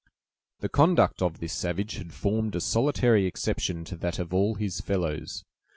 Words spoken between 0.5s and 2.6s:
The conduct of this savage had formed a